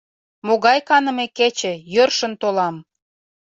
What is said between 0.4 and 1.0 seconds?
Могай